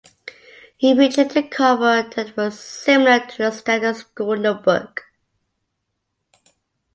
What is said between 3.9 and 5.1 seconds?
school notebook.